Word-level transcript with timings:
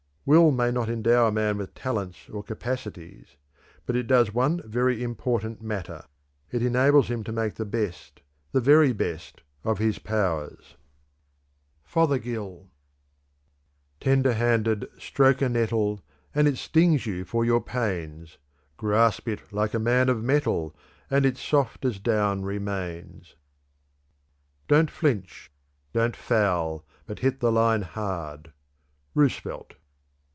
_"Will 0.33 0.51
may 0.51 0.69
not 0.69 0.87
endow 0.87 1.31
man 1.31 1.57
with 1.57 1.73
talents 1.73 2.29
or 2.31 2.43
capacities; 2.43 3.37
but 3.87 3.95
it 3.95 4.05
does 4.05 4.31
one 4.31 4.61
very 4.69 5.01
important 5.01 5.63
matter 5.63 6.03
it 6.51 6.61
enables 6.61 7.09
him 7.09 7.23
to 7.23 7.31
make 7.31 7.55
the 7.55 7.65
best, 7.65 8.21
the 8.51 8.61
very 8.61 8.93
best, 8.93 9.41
of 9.63 9.79
his 9.79 9.97
powers." 9.97 10.75
Fothergill. 11.83 12.69
"Tender 13.99 14.33
handed 14.33 14.87
stroke 14.99 15.41
a 15.41 15.49
nettle, 15.49 16.03
And 16.35 16.47
it 16.47 16.57
stings 16.57 17.07
you 17.07 17.25
for 17.25 17.43
your 17.43 17.59
pains. 17.59 18.37
Grasp 18.77 19.27
it 19.27 19.51
like 19.51 19.73
a 19.73 19.79
man 19.79 20.07
of 20.07 20.23
mettle, 20.23 20.75
And 21.09 21.25
it 21.25 21.35
soft 21.35 21.83
as 21.83 21.97
down 21.97 22.43
remains." 22.43 23.35
"Don't 24.67 24.91
flinch; 24.91 25.51
don't 25.93 26.15
foul; 26.15 26.85
but 27.07 27.19
hit 27.19 27.39
the 27.39 27.51
line 27.51 27.81
hard." 27.81 28.53
_Roosevelt. 29.15 29.73